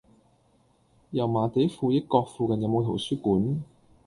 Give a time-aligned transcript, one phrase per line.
[1.11, 3.61] 油麻地富益閣附近有無圖書館？